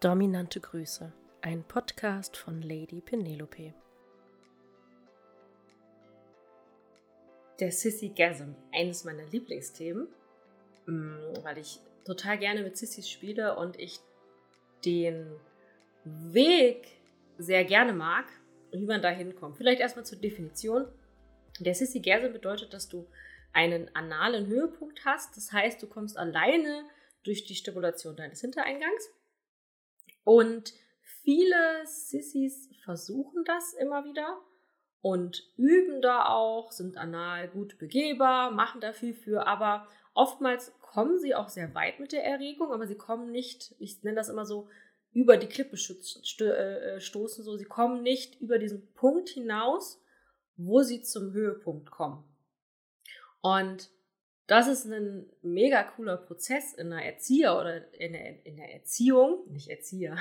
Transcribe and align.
Dominante 0.00 0.60
Grüße, 0.60 1.12
ein 1.42 1.62
Podcast 1.62 2.34
von 2.34 2.62
Lady 2.62 3.02
Penelope. 3.02 3.74
Der 7.58 7.70
Sissy 7.70 8.08
Gasm, 8.08 8.54
eines 8.72 9.04
meiner 9.04 9.26
Lieblingsthemen, 9.26 10.08
mm, 10.86 11.42
weil 11.42 11.58
ich 11.58 11.80
total 12.06 12.38
gerne 12.38 12.62
mit 12.62 12.78
Sissys 12.78 13.10
spiele 13.10 13.58
und 13.58 13.78
ich 13.78 13.98
den 14.86 15.38
Weg 16.04 16.86
sehr 17.36 17.66
gerne 17.66 17.92
mag, 17.92 18.24
wie 18.72 18.86
man 18.86 19.02
da 19.02 19.10
hinkommt. 19.10 19.58
Vielleicht 19.58 19.82
erstmal 19.82 20.06
zur 20.06 20.18
Definition. 20.18 20.86
Der 21.58 21.74
Sissy 21.74 22.00
Gasm 22.00 22.32
bedeutet, 22.32 22.72
dass 22.72 22.88
du 22.88 23.06
einen 23.52 23.94
analen 23.94 24.46
Höhepunkt 24.46 25.04
hast. 25.04 25.36
Das 25.36 25.52
heißt, 25.52 25.82
du 25.82 25.86
kommst 25.86 26.16
alleine 26.16 26.88
durch 27.22 27.44
die 27.44 27.54
Stimulation 27.54 28.16
deines 28.16 28.40
Hintereingangs 28.40 29.10
und 30.24 30.72
viele 31.22 31.86
Sissys 31.86 32.68
versuchen 32.84 33.44
das 33.44 33.74
immer 33.74 34.04
wieder 34.04 34.40
und 35.02 35.42
üben 35.56 36.02
da 36.02 36.26
auch, 36.26 36.72
sind 36.72 36.96
anal 36.96 37.48
gut 37.48 37.78
begehbar, 37.78 38.50
machen 38.50 38.80
da 38.80 38.92
viel 38.92 39.14
für, 39.14 39.46
aber 39.46 39.86
oftmals 40.14 40.72
kommen 40.80 41.18
sie 41.18 41.34
auch 41.34 41.48
sehr 41.48 41.74
weit 41.74 42.00
mit 42.00 42.12
der 42.12 42.24
Erregung, 42.24 42.72
aber 42.72 42.86
sie 42.86 42.96
kommen 42.96 43.30
nicht, 43.30 43.74
ich 43.78 44.02
nenne 44.02 44.16
das 44.16 44.28
immer 44.28 44.44
so, 44.44 44.68
über 45.12 45.36
die 45.36 45.48
Klippe 45.48 45.76
äh, 45.76 47.00
stoßen, 47.00 47.44
so 47.44 47.56
sie 47.56 47.64
kommen 47.64 48.02
nicht 48.02 48.40
über 48.40 48.58
diesen 48.58 48.92
Punkt 48.94 49.28
hinaus, 49.30 50.00
wo 50.56 50.82
sie 50.82 51.02
zum 51.02 51.32
Höhepunkt 51.32 51.90
kommen. 51.90 52.24
Und 53.40 53.90
das 54.50 54.66
ist 54.66 54.84
ein 54.84 55.30
mega 55.42 55.84
cooler 55.84 56.16
Prozess 56.16 56.74
in 56.74 56.92
einer 56.92 57.04
Erzieher 57.04 57.56
oder 57.56 57.94
in 57.94 58.14
der, 58.14 58.44
in 58.44 58.56
der 58.56 58.74
Erziehung, 58.74 59.44
nicht 59.48 59.68
Erzieher, 59.68 60.16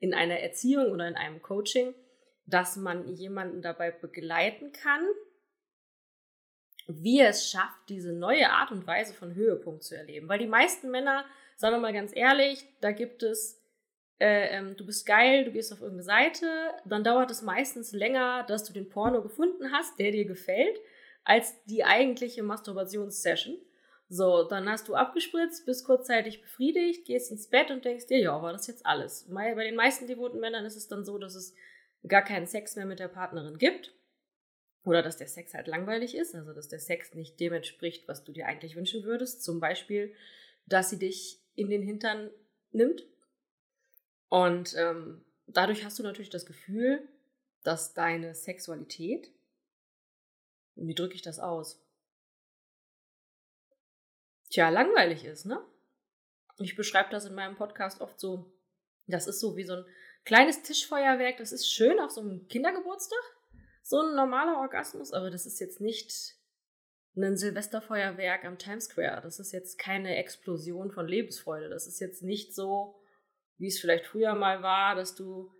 in 0.00 0.14
einer 0.14 0.40
Erziehung 0.40 0.90
oder 0.90 1.06
in 1.06 1.14
einem 1.14 1.40
Coaching, 1.40 1.94
dass 2.44 2.74
man 2.74 3.06
jemanden 3.06 3.62
dabei 3.62 3.92
begleiten 3.92 4.72
kann, 4.72 5.06
wie 6.88 7.20
er 7.20 7.28
es 7.28 7.48
schafft, 7.48 7.88
diese 7.88 8.12
neue 8.12 8.50
Art 8.50 8.72
und 8.72 8.84
Weise 8.88 9.14
von 9.14 9.36
Höhepunkt 9.36 9.84
zu 9.84 9.96
erleben. 9.96 10.28
Weil 10.28 10.40
die 10.40 10.48
meisten 10.48 10.90
Männer, 10.90 11.24
sagen 11.54 11.76
wir 11.76 11.80
mal 11.80 11.92
ganz 11.92 12.10
ehrlich, 12.16 12.66
da 12.80 12.90
gibt 12.90 13.22
es, 13.22 13.62
äh, 14.18 14.58
ähm, 14.58 14.76
du 14.76 14.84
bist 14.84 15.06
geil, 15.06 15.44
du 15.44 15.52
gehst 15.52 15.72
auf 15.72 15.80
irgendeine 15.80 16.02
Seite, 16.02 16.48
dann 16.84 17.04
dauert 17.04 17.30
es 17.30 17.42
meistens 17.42 17.92
länger, 17.92 18.42
dass 18.42 18.64
du 18.64 18.72
den 18.72 18.88
Porno 18.88 19.22
gefunden 19.22 19.70
hast, 19.70 20.00
der 20.00 20.10
dir 20.10 20.24
gefällt 20.24 20.80
als 21.24 21.64
die 21.64 21.84
eigentliche 21.84 22.42
Masturbationssession. 22.42 23.56
So, 24.08 24.42
dann 24.42 24.68
hast 24.68 24.88
du 24.88 24.94
abgespritzt, 24.94 25.64
bist 25.64 25.86
kurzzeitig 25.86 26.42
befriedigt, 26.42 27.06
gehst 27.06 27.30
ins 27.30 27.48
Bett 27.48 27.70
und 27.70 27.84
denkst 27.84 28.08
dir, 28.08 28.18
ja, 28.18 28.42
war 28.42 28.52
das 28.52 28.66
jetzt 28.66 28.84
alles. 28.84 29.26
Bei 29.30 29.54
den 29.54 29.76
meisten 29.76 30.06
devoten 30.06 30.38
Männern 30.38 30.66
ist 30.66 30.76
es 30.76 30.88
dann 30.88 31.04
so, 31.04 31.16
dass 31.16 31.34
es 31.34 31.54
gar 32.06 32.22
keinen 32.22 32.46
Sex 32.46 32.76
mehr 32.76 32.84
mit 32.84 32.98
der 32.98 33.08
Partnerin 33.08 33.56
gibt. 33.56 33.94
Oder 34.84 35.02
dass 35.02 35.16
der 35.16 35.28
Sex 35.28 35.54
halt 35.54 35.68
langweilig 35.68 36.16
ist, 36.16 36.34
also 36.34 36.52
dass 36.52 36.68
der 36.68 36.80
Sex 36.80 37.14
nicht 37.14 37.38
dem 37.38 37.52
entspricht, 37.52 38.08
was 38.08 38.24
du 38.24 38.32
dir 38.32 38.46
eigentlich 38.46 38.74
wünschen 38.74 39.04
würdest. 39.04 39.44
Zum 39.44 39.60
Beispiel, 39.60 40.12
dass 40.66 40.90
sie 40.90 40.98
dich 40.98 41.40
in 41.54 41.70
den 41.70 41.82
Hintern 41.82 42.30
nimmt. 42.72 43.06
Und 44.28 44.74
ähm, 44.76 45.24
dadurch 45.46 45.84
hast 45.84 45.98
du 45.98 46.02
natürlich 46.02 46.30
das 46.30 46.46
Gefühl, 46.46 47.08
dass 47.62 47.94
deine 47.94 48.34
Sexualität 48.34 49.30
wie 50.74 50.94
drücke 50.94 51.14
ich 51.14 51.22
das 51.22 51.38
aus? 51.38 51.80
Tja, 54.50 54.68
langweilig 54.68 55.24
ist, 55.24 55.46
ne? 55.46 55.64
Ich 56.58 56.76
beschreibe 56.76 57.10
das 57.10 57.24
in 57.24 57.34
meinem 57.34 57.56
Podcast 57.56 58.00
oft 58.00 58.20
so. 58.20 58.52
Das 59.06 59.26
ist 59.26 59.40
so 59.40 59.56
wie 59.56 59.64
so 59.64 59.74
ein 59.74 59.86
kleines 60.24 60.62
Tischfeuerwerk. 60.62 61.38
Das 61.38 61.52
ist 61.52 61.72
schön 61.72 61.98
auf 61.98 62.10
so 62.10 62.20
einem 62.20 62.46
Kindergeburtstag. 62.48 63.22
So 63.82 64.00
ein 64.00 64.14
normaler 64.14 64.58
Orgasmus, 64.58 65.12
aber 65.12 65.30
das 65.30 65.46
ist 65.46 65.58
jetzt 65.58 65.80
nicht 65.80 66.36
ein 67.16 67.36
Silvesterfeuerwerk 67.36 68.44
am 68.44 68.58
Times 68.58 68.84
Square. 68.84 69.20
Das 69.22 69.38
ist 69.38 69.52
jetzt 69.52 69.78
keine 69.78 70.16
Explosion 70.16 70.90
von 70.92 71.06
Lebensfreude. 71.06 71.68
Das 71.68 71.86
ist 71.86 72.00
jetzt 72.00 72.22
nicht 72.22 72.54
so, 72.54 73.00
wie 73.58 73.66
es 73.66 73.80
vielleicht 73.80 74.06
früher 74.06 74.34
mal 74.34 74.62
war, 74.62 74.94
dass 74.94 75.14
du 75.14 75.52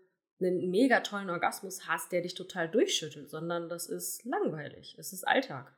einen 0.44 0.70
mega 0.70 1.00
tollen 1.00 1.30
Orgasmus 1.30 1.86
hast, 1.88 2.12
der 2.12 2.22
dich 2.22 2.34
total 2.34 2.69
durchschüttelt, 2.69 3.30
sondern 3.30 3.69
das 3.69 3.86
ist 3.86 4.25
langweilig. 4.25 4.97
Es 4.98 5.12
ist 5.12 5.26
Alltag. 5.26 5.72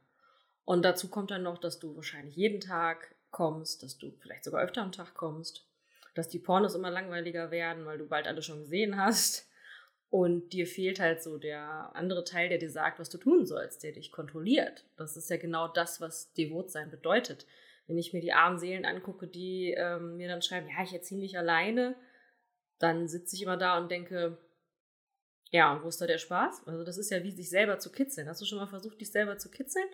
Und 0.65 0.85
dazu 0.85 1.09
kommt 1.09 1.31
dann 1.31 1.43
noch, 1.43 1.59
dass 1.59 1.79
du 1.79 1.95
wahrscheinlich 1.97 2.37
jeden 2.37 2.61
Tag 2.61 3.15
kommst, 3.31 3.83
dass 3.83 3.99
du 3.99 4.13
vielleicht 4.21 4.45
sogar 4.45 4.63
öfter 4.63 4.83
am 4.83 4.93
Tag 4.93 5.15
kommst, 5.15 5.67
dass 6.15 6.29
die 6.29 6.39
Pornos 6.39 6.75
immer 6.75 6.91
langweiliger 6.91 7.51
werden, 7.51 7.85
weil 7.85 7.99
du 7.99 8.07
bald 8.07 8.27
alle 8.27 8.43
schon 8.43 8.61
gesehen 8.61 8.97
hast. 8.97 9.49
Und 10.11 10.53
dir 10.53 10.69
fehlt 10.69 11.01
halt 11.01 11.23
so 11.23 11.39
der 11.39 11.91
andere 11.95 12.23
Teil, 12.23 12.49
der 12.49 12.59
dir 12.59 12.71
sagt, 12.71 13.01
was 13.01 13.11
du 13.11 13.19
tun 13.19 13.47
sollst, 13.47 13.83
der 13.83 13.91
dich 13.91 14.13
kontrolliert. 14.13 14.85
Das 14.97 15.17
ist 15.17 15.29
ja 15.29 15.37
genau 15.37 15.67
das, 15.67 16.01
was 16.01 16.33
Devotsein 16.35 16.89
bedeutet. 16.89 17.47
Wenn 17.89 17.99
ich 17.99 18.13
mir 18.13 18.21
die 18.21 18.33
armen 18.33 18.59
Seelen 18.59 18.85
angucke, 18.85 19.27
die 19.27 19.75
ähm, 19.77 20.17
mir 20.17 20.29
dann 20.29 20.41
schreiben, 20.41 20.69
ja, 20.69 20.85
ich 20.85 20.93
erziehe 20.93 21.21
mich 21.21 21.37
alleine, 21.37 21.97
dann 22.79 23.09
sitze 23.09 23.35
ich 23.35 23.43
immer 23.43 23.57
da 23.57 23.77
und 23.77 23.91
denke, 23.91 24.39
ja, 25.55 25.73
und 25.73 25.85
wo 25.85 25.89
ist 25.89 26.01
da 26.01 26.09
der 26.09 26.19
Spaß? 26.19 26.67
Also 26.67 26.83
das 26.83 26.99
ist 26.99 27.13
ja 27.13 27.23
wie 27.23 27.31
sich 27.31 27.49
selber 27.49 27.79
zu 27.79 27.93
kitzeln. 27.93 28.29
Hast 28.29 28.41
du 28.41 28.45
schon 28.45 28.59
mal 28.59 28.67
versucht, 28.67 29.01
dich 29.01 29.13
selber 29.13 29.39
zu 29.39 29.53
kitzeln? 29.53 29.87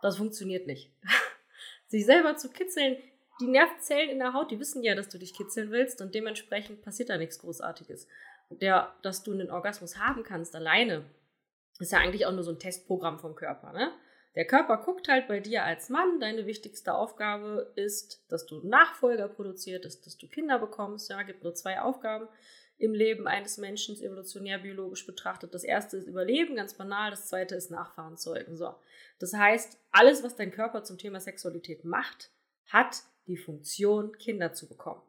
Das 0.00 0.16
funktioniert 0.16 0.66
nicht. 0.66 0.90
sich 1.86 2.06
selber 2.06 2.36
zu 2.36 2.48
kitzeln, 2.48 2.96
die 3.38 3.46
Nervenzellen 3.46 4.08
in 4.08 4.20
der 4.20 4.32
Haut, 4.32 4.50
die 4.50 4.58
wissen 4.58 4.82
ja, 4.82 4.94
dass 4.94 5.10
du 5.10 5.18
dich 5.18 5.34
kitzeln 5.34 5.70
willst 5.70 6.00
und 6.00 6.14
dementsprechend 6.14 6.80
passiert 6.80 7.10
da 7.10 7.18
nichts 7.18 7.38
Großartiges. 7.40 8.08
Der, 8.48 8.94
dass 9.02 9.22
du 9.22 9.32
einen 9.32 9.50
Orgasmus 9.50 9.98
haben 9.98 10.22
kannst 10.22 10.56
alleine, 10.56 11.04
ist 11.78 11.92
ja 11.92 11.98
eigentlich 11.98 12.24
auch 12.24 12.32
nur 12.32 12.42
so 12.42 12.52
ein 12.52 12.58
Testprogramm 12.58 13.18
vom 13.18 13.34
Körper. 13.34 13.74
Ne? 13.74 13.92
Der 14.34 14.46
Körper 14.46 14.78
guckt 14.78 15.08
halt 15.08 15.28
bei 15.28 15.40
dir 15.40 15.62
als 15.64 15.90
Mann, 15.90 16.20
deine 16.20 16.46
wichtigste 16.46 16.94
Aufgabe 16.94 17.70
ist, 17.76 18.24
dass 18.30 18.46
du 18.46 18.66
Nachfolger 18.66 19.28
produzierst, 19.28 19.84
dass 19.84 20.16
du 20.16 20.26
Kinder 20.26 20.58
bekommst. 20.58 21.10
Ja, 21.10 21.20
gibt 21.22 21.44
nur 21.44 21.54
zwei 21.54 21.82
Aufgaben 21.82 22.28
im 22.82 22.94
Leben 22.94 23.28
eines 23.28 23.58
Menschen 23.58 23.96
evolutionär 24.02 24.58
biologisch 24.58 25.06
betrachtet. 25.06 25.54
Das 25.54 25.62
erste 25.62 25.96
ist 25.96 26.08
Überleben, 26.08 26.56
ganz 26.56 26.74
banal. 26.74 27.10
Das 27.10 27.28
zweite 27.28 27.54
ist 27.54 27.70
Nachfahren 27.70 28.16
zeugen. 28.16 28.56
So. 28.56 28.74
Das 29.20 29.32
heißt, 29.32 29.78
alles, 29.92 30.24
was 30.24 30.34
dein 30.34 30.50
Körper 30.50 30.82
zum 30.82 30.98
Thema 30.98 31.20
Sexualität 31.20 31.84
macht, 31.84 32.30
hat 32.66 33.04
die 33.28 33.36
Funktion, 33.36 34.18
Kinder 34.18 34.52
zu 34.52 34.68
bekommen. 34.68 35.00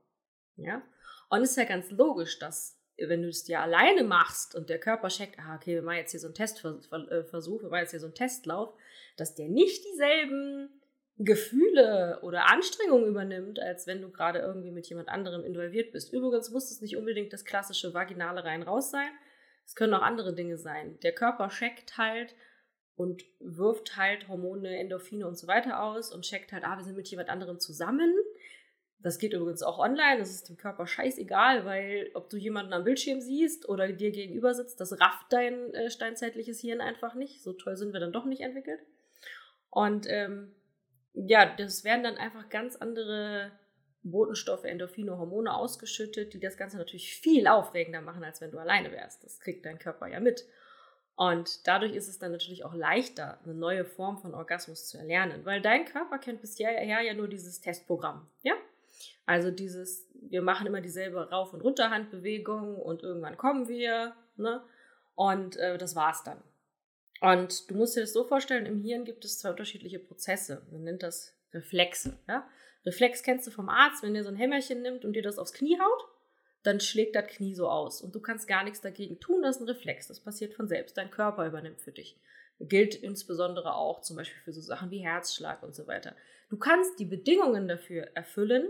Ja? 0.56 0.84
Und 1.30 1.42
es 1.42 1.52
ist 1.52 1.58
ja 1.58 1.64
ganz 1.64 1.90
logisch, 1.90 2.38
dass 2.38 2.80
wenn 2.96 3.24
du 3.24 3.30
es 3.30 3.44
dir 3.44 3.60
alleine 3.60 4.04
machst 4.04 4.54
und 4.54 4.70
der 4.70 4.80
Körper 4.80 5.08
checkt, 5.08 5.40
ah, 5.40 5.56
okay, 5.56 5.74
wir 5.74 5.82
machen 5.82 5.98
jetzt 5.98 6.12
hier 6.12 6.20
so 6.20 6.28
einen 6.28 6.36
Testversuch, 6.36 7.64
wir 7.64 7.70
machen 7.70 7.82
jetzt 7.82 7.92
hier 7.92 8.00
so 8.00 8.06
einen 8.06 8.14
Testlauf, 8.14 8.76
dass 9.18 9.34
der 9.34 9.50
nicht 9.50 9.84
dieselben 9.84 10.70
Gefühle 11.18 12.20
oder 12.24 12.50
Anstrengungen 12.52 13.08
übernimmt, 13.08 13.60
als 13.60 13.86
wenn 13.86 14.02
du 14.02 14.10
gerade 14.10 14.40
irgendwie 14.40 14.72
mit 14.72 14.88
jemand 14.90 15.10
anderem 15.10 15.44
involviert 15.44 15.92
bist. 15.92 16.12
Übrigens 16.12 16.50
muss 16.50 16.72
es 16.72 16.82
nicht 16.82 16.98
unbedingt 16.98 17.32
das 17.34 17.46
klassische 17.46 17.94
vaginale 17.94 18.44
rein-raus 18.44 18.90
sein. 18.90 19.10
Es 19.66 19.76
können 19.76 19.94
auch 19.94 20.02
andere 20.02 20.34
Dinge 20.34 20.58
sein. 20.58 21.00
Der 21.02 21.14
Körper 21.14 21.50
checkt 21.50 21.98
halt 21.98 22.36
und 22.96 23.24
wirft 23.40 23.96
halt 23.96 24.28
Hormone, 24.28 24.78
Endorphine 24.78 25.28
und 25.28 25.38
so 25.38 25.48
weiter 25.48 25.84
aus 25.84 26.14
und 26.14 26.24
checkt 26.24 26.52
halt, 26.52 26.64
ah, 26.64 26.78
wir 26.78 26.84
sind 26.84 26.96
mit 26.96 27.08
jemand 27.08 27.30
anderem 27.30 27.60
zusammen. 27.60 28.14
Das 29.00 29.20
geht 29.20 29.34
übrigens 29.34 29.64
auch 29.64 29.80
online, 29.80 30.20
das 30.20 30.32
ist 30.32 30.48
dem 30.48 30.56
Körper 30.56 30.88
scheißegal, 30.88 31.66
weil 31.66 32.10
ob 32.14 32.30
du 32.30 32.38
jemanden 32.38 32.72
am 32.72 32.86
Bildschirm 32.86 33.20
siehst 33.20 33.68
oder 33.68 33.92
dir 33.92 34.12
gegenüber 34.12 34.54
sitzt, 34.54 34.80
das 34.80 34.98
rafft 35.00 35.26
dein 35.32 35.74
äh, 35.74 35.90
steinzeitliches 35.90 36.62
Hirn 36.62 36.80
einfach 36.80 37.14
nicht. 37.14 37.44
So 37.44 37.52
toll 37.52 37.76
sind 37.76 37.92
wir 37.92 38.00
dann 38.00 38.14
doch 38.14 38.26
nicht 38.26 38.42
entwickelt. 38.42 38.80
Und 39.70 40.06
ähm, 40.08 40.56
ja, 41.14 41.46
das 41.46 41.84
werden 41.84 42.04
dann 42.04 42.18
einfach 42.18 42.50
ganz 42.50 42.76
andere 42.76 43.52
Botenstoffe, 44.04 44.66
Endorphine, 44.66 45.18
Hormone 45.18 45.54
ausgeschüttet, 45.54 46.34
die 46.34 46.40
das 46.40 46.58
Ganze 46.58 46.78
natürlich 46.78 47.16
viel 47.16 47.48
aufregender 47.48 48.02
machen, 48.02 48.24
als 48.24 48.42
wenn 48.42 48.52
du 48.52 48.60
alleine 48.60 48.92
wärst. 48.92 49.24
Das 49.24 49.40
kriegt 49.40 49.66
dein 49.66 49.80
Körper 49.80 50.08
ja 50.08 50.20
mit. 50.20 50.46
Und 51.16 51.68
dadurch 51.68 51.94
ist 51.94 52.08
es 52.08 52.18
dann 52.20 52.32
natürlich 52.32 52.66
auch 52.66 52.74
leichter, 52.74 53.40
eine 53.44 53.54
neue 53.54 53.86
Form 53.86 54.18
von 54.18 54.34
Orgasmus 54.34 54.88
zu 54.88 54.98
erlernen, 54.98 55.46
weil 55.46 55.62
dein 55.62 55.86
Körper 55.86 56.18
kennt 56.18 56.42
bisher 56.42 56.84
ja 56.84 57.14
nur 57.14 57.28
dieses 57.28 57.62
Testprogramm, 57.62 58.28
ja? 58.42 58.54
Also 59.26 59.52
dieses, 59.52 60.10
wir 60.14 60.42
machen 60.42 60.68
immer 60.68 60.82
dieselbe 60.82 61.30
Rauf- 61.30 61.54
und 61.54 61.62
Runterhandbewegung 61.62 62.76
und 62.76 63.04
irgendwann 63.04 63.38
kommen 63.38 63.68
wir, 63.68 64.16
ne? 64.38 64.64
Und 65.16 65.56
äh, 65.58 65.78
das 65.78 65.96
war's 65.96 66.24
dann. 66.24 66.42
Und 67.24 67.72
du 67.72 67.76
musst 67.76 67.96
dir 67.96 68.02
das 68.02 68.12
so 68.12 68.26
vorstellen, 68.26 68.66
im 68.66 68.82
Hirn 68.82 69.06
gibt 69.06 69.24
es 69.24 69.40
zwei 69.40 69.52
unterschiedliche 69.52 69.98
Prozesse. 69.98 70.62
Man 70.72 70.84
nennt 70.84 71.04
das 71.04 71.34
Reflexe. 71.54 72.20
Ja? 72.28 72.46
Reflex 72.86 73.24
kennst 73.24 73.48
du 73.48 73.52
vom 73.52 73.70
Arzt, 73.70 74.04
wenn 74.04 74.14
der 74.14 74.26
so 74.26 74.30
ein 74.30 74.36
Hämmerchen 74.36 74.82
nimmt 74.82 75.06
und 75.06 75.14
dir 75.14 75.22
das 75.24 75.38
aufs 75.38 75.54
Knie 75.54 75.80
haut, 75.80 76.06
dann 76.64 76.82
schlägt 76.82 77.16
das 77.16 77.28
Knie 77.28 77.56
so 77.56 77.70
aus. 77.70 78.02
Und 78.02 78.14
du 78.14 78.20
kannst 78.20 78.46
gar 78.46 78.66
nichts 78.66 78.82
dagegen 78.82 79.22
tun, 79.22 79.42
das 79.42 79.56
ist 79.56 79.62
ein 79.62 79.70
Reflex. 79.70 80.10
Das 80.10 80.20
passiert 80.20 80.54
von 80.54 80.68
selbst. 80.68 80.98
Dein 80.98 81.12
Körper 81.12 81.48
übernimmt 81.48 81.80
für 81.80 81.94
dich. 81.94 82.20
Gilt 82.60 82.94
insbesondere 82.94 83.74
auch 83.74 84.02
zum 84.02 84.18
Beispiel 84.18 84.42
für 84.44 84.52
so 84.52 84.60
Sachen 84.60 84.92
wie 84.92 85.00
Herzschlag 85.00 85.64
und 85.64 85.74
so 85.74 85.88
weiter. 85.88 86.18
Du 86.50 86.58
kannst 86.58 87.00
die 87.00 87.06
Bedingungen 87.06 87.70
dafür 87.70 88.10
erfüllen, 88.16 88.68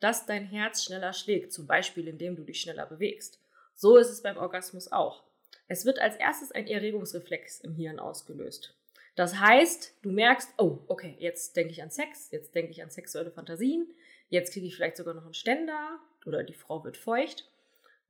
dass 0.00 0.26
dein 0.26 0.44
Herz 0.44 0.84
schneller 0.84 1.14
schlägt, 1.14 1.50
zum 1.50 1.66
Beispiel 1.66 2.08
indem 2.08 2.36
du 2.36 2.44
dich 2.44 2.60
schneller 2.60 2.84
bewegst. 2.84 3.40
So 3.74 3.96
ist 3.96 4.10
es 4.10 4.20
beim 4.20 4.36
Orgasmus 4.36 4.92
auch. 4.92 5.24
Es 5.68 5.84
wird 5.84 5.98
als 5.98 6.16
erstes 6.16 6.52
ein 6.52 6.66
Erregungsreflex 6.66 7.60
im 7.60 7.74
Hirn 7.74 7.98
ausgelöst. 7.98 8.74
Das 9.16 9.40
heißt, 9.40 9.94
du 10.02 10.12
merkst, 10.12 10.50
oh, 10.58 10.78
okay, 10.88 11.16
jetzt 11.18 11.56
denke 11.56 11.72
ich 11.72 11.82
an 11.82 11.90
Sex, 11.90 12.30
jetzt 12.30 12.54
denke 12.54 12.70
ich 12.70 12.82
an 12.82 12.90
sexuelle 12.90 13.30
Fantasien, 13.30 13.88
jetzt 14.28 14.52
kriege 14.52 14.66
ich 14.66 14.76
vielleicht 14.76 14.98
sogar 14.98 15.14
noch 15.14 15.24
einen 15.24 15.34
Ständer 15.34 15.98
oder 16.26 16.44
die 16.44 16.54
Frau 16.54 16.84
wird 16.84 16.96
feucht. 16.96 17.48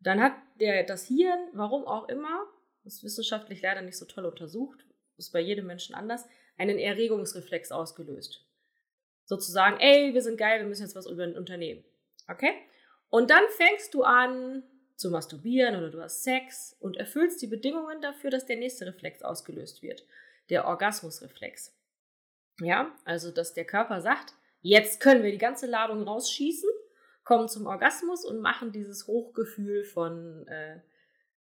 Dann 0.00 0.20
hat 0.20 0.35
der, 0.61 0.82
das 0.82 1.06
Hirn, 1.06 1.49
warum 1.53 1.87
auch 1.87 2.08
immer, 2.08 2.47
das 2.85 2.94
ist 2.94 3.05
wissenschaftlich 3.05 3.62
leider 3.62 3.82
nicht 3.82 3.97
so 3.97 4.05
toll 4.05 4.26
untersucht, 4.26 4.85
ist 5.17 5.32
bei 5.32 5.41
jedem 5.41 5.67
Menschen 5.67 5.94
anders, 5.94 6.26
einen 6.59 6.79
Erregungsreflex 6.79 7.73
ausgelöst. 7.73 8.44
Sozusagen, 9.25 9.79
ey, 9.81 10.12
wir 10.12 10.23
sind 10.23 10.37
geil, 10.37 10.61
wir 10.61 10.67
müssen 10.67 10.82
jetzt 10.82 10.97
was 10.97 11.06
über 11.06 11.23
ein 11.23 11.37
Unternehmen. 11.37 11.85
Okay? 12.29 12.52
Und 13.11 13.31
dann 13.31 13.44
fängst 13.56 13.94
du 13.94 14.02
an 14.02 14.62
zu 14.96 15.10
masturbieren 15.10 15.76
oder 15.76 15.90
du 15.90 16.00
hast 16.00 16.25
Sex 16.25 16.76
und 16.81 16.96
erfüllst 16.96 17.40
die 17.43 17.46
Bedingungen 17.46 18.00
dafür, 18.00 18.31
dass 18.31 18.46
der 18.46 18.56
nächste 18.56 18.87
Reflex 18.87 19.22
ausgelöst 19.22 19.82
wird. 19.82 20.04
Der 20.48 20.66
Orgasmusreflex. 20.66 21.75
Ja, 22.60 22.94
also 23.04 23.31
dass 23.31 23.52
der 23.52 23.66
Körper 23.66 24.00
sagt, 24.00 24.34
jetzt 24.62 25.00
können 25.00 25.22
wir 25.22 25.31
die 25.31 25.38
ganze 25.38 25.66
Ladung 25.66 26.02
rausschießen, 26.02 26.69
kommen 27.25 27.48
zum 27.48 27.66
Orgasmus 27.66 28.25
und 28.25 28.40
machen 28.40 28.72
dieses 28.72 29.06
Hochgefühl 29.06 29.84
von 29.84 30.46
äh, 30.48 30.81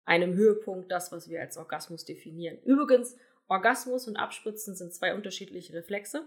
einem 0.06 0.34
Höhepunkt, 0.34 0.92
das, 0.92 1.12
was 1.12 1.30
wir 1.30 1.42
als 1.42 1.58
Orgasmus 1.58 2.06
definieren. 2.06 2.58
Übrigens, 2.64 3.16
Orgasmus 3.48 4.08
und 4.08 4.16
Abspritzen 4.16 4.76
sind 4.76 4.94
zwei 4.94 5.14
unterschiedliche 5.14 5.74
Reflexe. 5.74 6.26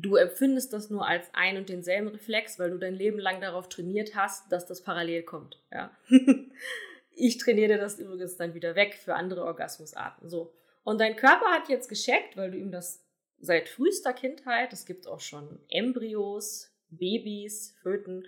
Du 0.00 0.14
empfindest 0.14 0.72
das 0.72 0.90
nur 0.90 1.06
als 1.06 1.26
ein 1.32 1.56
und 1.56 1.68
denselben 1.68 2.08
Reflex, 2.08 2.58
weil 2.60 2.70
du 2.70 2.78
dein 2.78 2.94
Leben 2.94 3.18
lang 3.18 3.40
darauf 3.40 3.68
trainiert 3.68 4.14
hast, 4.14 4.50
dass 4.52 4.64
das 4.64 4.82
parallel 4.82 5.24
kommt. 5.24 5.60
Ja. 5.72 5.90
ich 7.16 7.36
trainiere 7.38 7.78
das 7.78 7.98
übrigens 7.98 8.36
dann 8.36 8.54
wieder 8.54 8.76
weg 8.76 8.94
für 8.94 9.16
andere 9.16 9.44
Orgasmusarten. 9.44 10.28
So. 10.28 10.54
Und 10.84 11.00
dein 11.00 11.16
Körper 11.16 11.46
hat 11.46 11.68
jetzt 11.68 11.88
gescheckt, 11.88 12.36
weil 12.36 12.52
du 12.52 12.58
ihm 12.58 12.70
das 12.70 13.04
seit 13.40 13.68
frühester 13.68 14.12
Kindheit, 14.12 14.72
es 14.72 14.86
gibt 14.86 15.08
auch 15.08 15.20
schon 15.20 15.58
Embryos, 15.68 16.72
Babys, 16.90 17.76
Föten, 17.82 18.24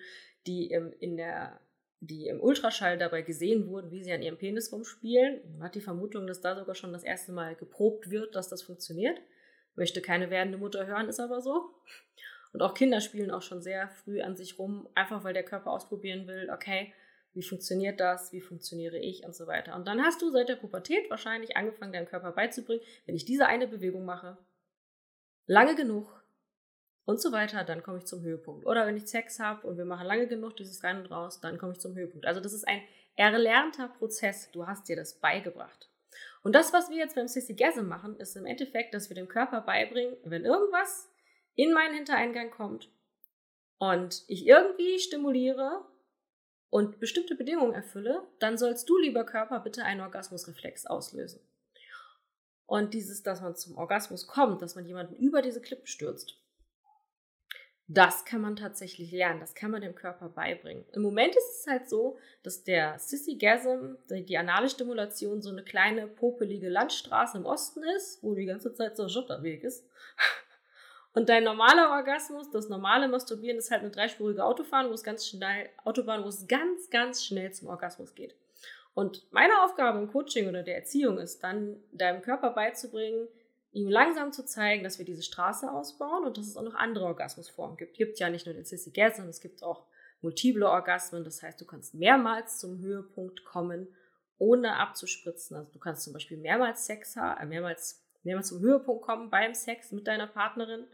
die 0.48 0.70
im, 0.70 0.92
in 0.98 1.16
der 1.16 1.60
die 2.00 2.28
im 2.28 2.40
Ultraschall 2.40 2.96
dabei 2.96 3.20
gesehen 3.20 3.68
wurden, 3.68 3.90
wie 3.90 4.02
sie 4.02 4.12
an 4.12 4.22
ihrem 4.22 4.38
Penis 4.38 4.72
rumspielen. 4.72 5.42
Man 5.52 5.64
hat 5.64 5.74
die 5.74 5.82
Vermutung, 5.82 6.26
dass 6.26 6.40
da 6.40 6.56
sogar 6.56 6.74
schon 6.74 6.94
das 6.94 7.04
erste 7.04 7.30
Mal 7.30 7.54
geprobt 7.54 8.10
wird, 8.10 8.34
dass 8.34 8.48
das 8.48 8.62
funktioniert. 8.62 9.20
Möchte 9.74 10.02
keine 10.02 10.30
werdende 10.30 10.58
Mutter 10.58 10.86
hören, 10.86 11.08
ist 11.08 11.20
aber 11.20 11.40
so. 11.40 11.74
Und 12.52 12.62
auch 12.62 12.74
Kinder 12.74 13.00
spielen 13.00 13.30
auch 13.30 13.42
schon 13.42 13.62
sehr 13.62 13.88
früh 13.88 14.20
an 14.20 14.36
sich 14.36 14.58
rum, 14.58 14.88
einfach 14.94 15.22
weil 15.22 15.34
der 15.34 15.44
Körper 15.44 15.70
ausprobieren 15.70 16.26
will, 16.26 16.50
okay, 16.52 16.92
wie 17.32 17.42
funktioniert 17.42 18.00
das, 18.00 18.32
wie 18.32 18.40
funktioniere 18.40 18.98
ich 18.98 19.24
und 19.24 19.36
so 19.36 19.46
weiter. 19.46 19.76
Und 19.76 19.86
dann 19.86 20.02
hast 20.02 20.20
du 20.20 20.30
seit 20.30 20.48
der 20.48 20.56
Pubertät 20.56 21.08
wahrscheinlich 21.10 21.56
angefangen, 21.56 21.92
deinem 21.92 22.08
Körper 22.08 22.32
beizubringen, 22.32 22.82
wenn 23.06 23.14
ich 23.14 23.24
diese 23.24 23.46
eine 23.46 23.68
Bewegung 23.68 24.04
mache, 24.04 24.36
lange 25.46 25.76
genug, 25.76 26.20
und 27.10 27.20
so 27.20 27.32
weiter, 27.32 27.64
dann 27.64 27.82
komme 27.82 27.98
ich 27.98 28.06
zum 28.06 28.22
Höhepunkt. 28.22 28.64
Oder 28.66 28.86
wenn 28.86 28.96
ich 28.96 29.06
Sex 29.08 29.40
habe 29.40 29.66
und 29.66 29.76
wir 29.76 29.84
machen 29.84 30.06
lange 30.06 30.28
genug 30.28 30.56
dieses 30.56 30.82
Rein 30.84 30.98
und 30.98 31.10
Raus, 31.10 31.40
dann 31.40 31.58
komme 31.58 31.72
ich 31.72 31.80
zum 31.80 31.94
Höhepunkt. 31.94 32.24
Also 32.24 32.40
das 32.40 32.52
ist 32.52 32.68
ein 32.68 32.82
erlernter 33.16 33.88
Prozess. 33.88 34.50
Du 34.52 34.66
hast 34.66 34.88
dir 34.88 34.94
das 34.94 35.18
beigebracht. 35.18 35.89
Und 36.42 36.54
das, 36.54 36.72
was 36.72 36.88
wir 36.88 36.96
jetzt 36.96 37.14
beim 37.14 37.28
Sissy 37.28 37.54
Gasm 37.54 37.86
machen, 37.86 38.16
ist 38.16 38.36
im 38.36 38.46
Endeffekt, 38.46 38.94
dass 38.94 39.10
wir 39.10 39.14
dem 39.14 39.28
Körper 39.28 39.60
beibringen, 39.60 40.16
wenn 40.24 40.44
irgendwas 40.44 41.10
in 41.54 41.72
meinen 41.72 41.94
Hintereingang 41.94 42.50
kommt 42.50 42.90
und 43.78 44.24
ich 44.28 44.46
irgendwie 44.46 44.98
stimuliere 44.98 45.84
und 46.70 46.98
bestimmte 47.00 47.34
Bedingungen 47.34 47.74
erfülle, 47.74 48.26
dann 48.38 48.56
sollst 48.56 48.88
du, 48.88 48.96
lieber 48.98 49.24
Körper, 49.24 49.60
bitte 49.60 49.84
einen 49.84 50.00
Orgasmusreflex 50.00 50.86
auslösen. 50.86 51.40
Und 52.66 52.94
dieses, 52.94 53.22
dass 53.22 53.40
man 53.40 53.56
zum 53.56 53.76
Orgasmus 53.76 54.28
kommt, 54.28 54.62
dass 54.62 54.76
man 54.76 54.86
jemanden 54.86 55.16
über 55.16 55.42
diese 55.42 55.60
Klippe 55.60 55.88
stürzt, 55.88 56.40
das 57.92 58.24
kann 58.24 58.40
man 58.40 58.54
tatsächlich 58.54 59.10
lernen, 59.10 59.40
das 59.40 59.56
kann 59.56 59.72
man 59.72 59.80
dem 59.80 59.96
Körper 59.96 60.28
beibringen. 60.28 60.84
Im 60.92 61.02
Moment 61.02 61.34
ist 61.34 61.60
es 61.60 61.66
halt 61.66 61.88
so, 61.88 62.18
dass 62.44 62.62
der 62.62 62.96
Sissy-Gasm, 63.00 63.96
die 64.08 64.38
anale 64.38 64.70
Stimulation, 64.70 65.42
so 65.42 65.50
eine 65.50 65.64
kleine 65.64 66.06
popelige 66.06 66.68
Landstraße 66.68 67.38
im 67.38 67.46
Osten 67.46 67.82
ist, 67.96 68.22
wo 68.22 68.36
die 68.36 68.44
ganze 68.44 68.72
Zeit 68.74 68.96
so 68.96 69.02
ein 69.02 69.08
Schotterweg 69.08 69.64
ist. 69.64 69.84
Und 71.14 71.28
dein 71.28 71.42
normaler 71.42 71.90
Orgasmus, 71.90 72.48
das 72.52 72.68
normale 72.68 73.08
Masturbieren 73.08 73.58
ist 73.58 73.72
halt 73.72 73.80
eine 73.80 73.90
dreispurige 73.90 74.44
Autobahn, 74.44 74.88
wo 74.88 74.92
es 74.92 75.02
ganz 75.02 75.26
schnell, 75.26 75.68
Autobahn, 75.82 76.22
wo 76.22 76.28
es 76.28 76.46
ganz, 76.46 76.90
ganz 76.90 77.24
schnell 77.24 77.52
zum 77.52 77.66
Orgasmus 77.66 78.14
geht. 78.14 78.36
Und 78.94 79.26
meine 79.32 79.64
Aufgabe 79.64 79.98
im 79.98 80.12
Coaching 80.12 80.48
oder 80.48 80.62
der 80.62 80.76
Erziehung 80.76 81.18
ist 81.18 81.42
dann, 81.42 81.82
deinem 81.90 82.22
Körper 82.22 82.50
beizubringen, 82.50 83.26
ihm 83.72 83.88
langsam 83.88 84.32
zu 84.32 84.44
zeigen, 84.44 84.82
dass 84.82 84.98
wir 84.98 85.04
diese 85.04 85.22
Straße 85.22 85.70
ausbauen 85.70 86.24
und 86.24 86.36
dass 86.36 86.46
es 86.46 86.56
auch 86.56 86.62
noch 86.62 86.74
andere 86.74 87.04
Orgasmusformen 87.04 87.76
gibt. 87.76 87.92
Es 87.92 87.98
gibt 87.98 88.18
ja 88.18 88.28
nicht 88.28 88.46
nur 88.46 88.54
den 88.54 88.64
Sissy 88.64 88.90
Gas, 88.90 89.16
sondern 89.16 89.30
es 89.30 89.40
gibt 89.40 89.62
auch 89.62 89.86
multiple 90.22 90.68
Orgasmen. 90.68 91.24
Das 91.24 91.42
heißt, 91.42 91.60
du 91.60 91.64
kannst 91.64 91.94
mehrmals 91.94 92.58
zum 92.58 92.78
Höhepunkt 92.80 93.44
kommen, 93.44 93.88
ohne 94.38 94.76
abzuspritzen. 94.76 95.56
Also 95.56 95.70
du 95.72 95.78
kannst 95.78 96.02
zum 96.02 96.12
Beispiel 96.12 96.38
mehrmals 96.38 96.86
Sex 96.86 97.16
haben, 97.16 97.40
äh, 97.40 97.46
mehrmals, 97.46 98.02
mehrmals 98.22 98.48
zum 98.48 98.60
Höhepunkt 98.60 99.02
kommen 99.04 99.30
beim 99.30 99.54
Sex 99.54 99.92
mit 99.92 100.06
deiner 100.06 100.26
Partnerin, 100.26 100.84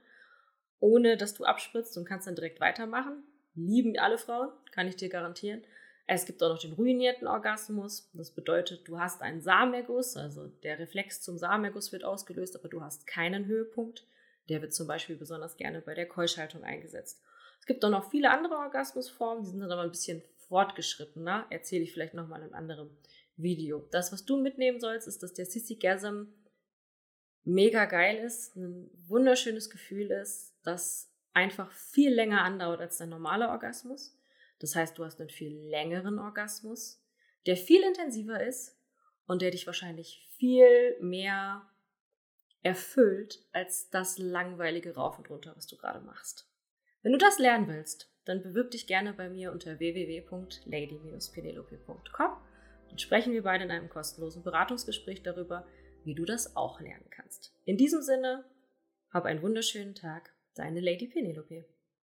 ohne 0.78 1.16
dass 1.16 1.34
du 1.34 1.44
abspritzt 1.44 1.96
und 1.96 2.04
kannst 2.04 2.26
dann 2.26 2.34
direkt 2.34 2.60
weitermachen. 2.60 3.22
Lieben 3.54 3.98
alle 3.98 4.18
Frauen, 4.18 4.50
kann 4.72 4.86
ich 4.86 4.96
dir 4.96 5.08
garantieren. 5.08 5.62
Es 6.08 6.24
gibt 6.24 6.42
auch 6.42 6.50
noch 6.50 6.60
den 6.60 6.72
ruinierten 6.72 7.26
Orgasmus. 7.26 8.08
Das 8.12 8.30
bedeutet, 8.30 8.86
du 8.86 9.00
hast 9.00 9.22
einen 9.22 9.40
Samenerguss, 9.40 10.16
also 10.16 10.46
der 10.62 10.78
Reflex 10.78 11.20
zum 11.20 11.36
Samenerguss 11.36 11.90
wird 11.92 12.04
ausgelöst, 12.04 12.56
aber 12.56 12.68
du 12.68 12.80
hast 12.80 13.06
keinen 13.06 13.46
Höhepunkt. 13.46 14.06
Der 14.48 14.62
wird 14.62 14.72
zum 14.72 14.86
Beispiel 14.86 15.16
besonders 15.16 15.56
gerne 15.56 15.80
bei 15.80 15.94
der 15.94 16.06
Keuschhaltung 16.06 16.62
eingesetzt. 16.62 17.20
Es 17.58 17.66
gibt 17.66 17.84
auch 17.84 17.90
noch 17.90 18.10
viele 18.10 18.30
andere 18.30 18.54
Orgasmusformen, 18.54 19.42
die 19.42 19.50
sind 19.50 19.60
dann 19.60 19.72
aber 19.72 19.82
ein 19.82 19.90
bisschen 19.90 20.22
fortgeschrittener. 20.48 21.46
Erzähle 21.50 21.82
ich 21.82 21.92
vielleicht 21.92 22.14
nochmal 22.14 22.40
in 22.40 22.46
einem 22.46 22.54
anderen 22.54 22.96
Video. 23.36 23.88
Das, 23.90 24.12
was 24.12 24.24
du 24.24 24.36
mitnehmen 24.36 24.78
sollst, 24.78 25.08
ist, 25.08 25.24
dass 25.24 25.34
der 25.34 25.46
Sissy 25.46 25.74
Gasm 25.74 26.26
mega 27.42 27.84
geil 27.84 28.24
ist, 28.24 28.56
ein 28.56 28.90
wunderschönes 29.08 29.70
Gefühl 29.70 30.10
ist, 30.10 30.54
das 30.62 31.12
einfach 31.32 31.70
viel 31.72 32.12
länger 32.12 32.42
andauert 32.42 32.80
als 32.80 32.98
dein 32.98 33.08
normaler 33.08 33.50
Orgasmus. 33.50 34.15
Das 34.58 34.74
heißt, 34.74 34.98
du 34.98 35.04
hast 35.04 35.20
einen 35.20 35.30
viel 35.30 35.56
längeren 35.68 36.18
Orgasmus, 36.18 37.00
der 37.46 37.56
viel 37.56 37.82
intensiver 37.82 38.44
ist 38.44 38.76
und 39.26 39.40
der 39.42 39.50
dich 39.50 39.66
wahrscheinlich 39.66 40.26
viel 40.36 40.96
mehr 41.00 41.68
erfüllt 42.62 43.44
als 43.52 43.90
das 43.90 44.18
langweilige 44.18 44.94
Rauf 44.94 45.18
und 45.18 45.28
runter, 45.30 45.52
was 45.56 45.66
du 45.66 45.76
gerade 45.76 46.00
machst. 46.00 46.48
Wenn 47.02 47.12
du 47.12 47.18
das 47.18 47.38
lernen 47.38 47.68
willst, 47.68 48.10
dann 48.24 48.42
bewirb 48.42 48.70
dich 48.72 48.88
gerne 48.88 49.12
bei 49.12 49.28
mir 49.28 49.52
unter 49.52 49.78
www.lady-penelope.com 49.78 52.36
und 52.90 53.00
sprechen 53.00 53.32
wir 53.32 53.44
beide 53.44 53.64
in 53.64 53.70
einem 53.70 53.88
kostenlosen 53.88 54.42
Beratungsgespräch 54.42 55.22
darüber, 55.22 55.64
wie 56.02 56.14
du 56.14 56.24
das 56.24 56.56
auch 56.56 56.80
lernen 56.80 57.08
kannst. 57.10 57.54
In 57.64 57.76
diesem 57.76 58.02
Sinne, 58.02 58.44
hab 59.10 59.24
einen 59.24 59.42
wunderschönen 59.42 59.94
Tag, 59.94 60.34
deine 60.54 60.80
Lady 60.80 61.06
Penelope. 61.06 61.66